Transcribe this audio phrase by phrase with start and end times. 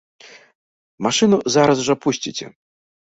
[1.07, 2.47] Машыну зараз жа пусціце.